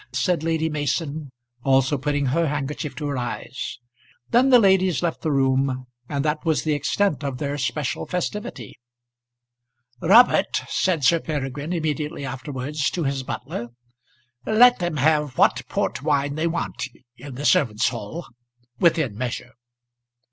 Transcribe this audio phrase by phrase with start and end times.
[0.13, 1.31] said Lady Mason,
[1.63, 3.77] also putting her handkerchief to her eyes.
[4.31, 8.79] Then the ladies left the room, and that was the extent of their special festivity.
[10.01, 13.67] "Robert," said Sir Peregrine immediately afterwards to his butler,
[14.43, 18.25] "let them have what port wine they want in the servants' hall
[18.79, 19.51] within measure."